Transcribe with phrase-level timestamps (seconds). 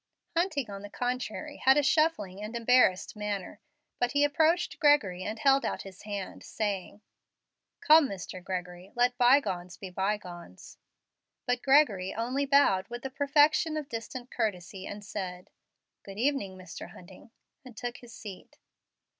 [0.35, 3.59] Hunting, on the contrary, had a shuffling and embarrassed manner;
[3.99, 7.01] but he approached Gregory and held out his hand, saying,
[7.81, 8.43] "Come, Mr.
[8.43, 10.79] Gregory, let by gones be by gones."
[11.45, 15.51] But Gregory only bowed with the perfection of distant courtesy, and said,
[16.01, 16.89] "Good evening, Mr.
[16.93, 17.29] Hunting,"
[17.63, 18.57] and took his seat.